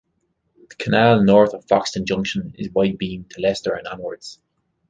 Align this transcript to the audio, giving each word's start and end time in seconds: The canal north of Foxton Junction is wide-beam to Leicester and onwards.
The 0.69 0.73
canal 0.77 1.21
north 1.23 1.53
of 1.53 1.67
Foxton 1.67 2.05
Junction 2.05 2.55
is 2.57 2.71
wide-beam 2.71 3.25
to 3.29 3.39
Leicester 3.39 3.75
and 3.75 3.85
onwards. 3.87 4.39